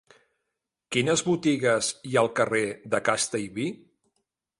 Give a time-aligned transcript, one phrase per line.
[0.95, 2.63] Quines botigues hi ha al carrer
[2.95, 3.67] de Castellví?